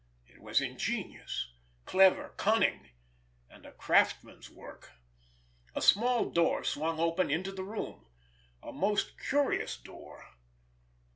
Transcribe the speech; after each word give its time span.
It 0.25 0.39
was 0.41 0.61
ingenious, 0.61 1.53
clever, 1.85 2.29
cunning—and 2.29 3.67
a 3.67 3.71
craftsman's 3.71 4.49
work. 4.49 4.93
A 5.75 5.81
small 5.83 6.31
door 6.31 6.63
swung 6.63 6.99
open 6.99 7.29
into 7.29 7.51
the 7.51 7.63
room—a 7.63 8.73
most 8.73 9.19
curious 9.19 9.77
door! 9.77 10.25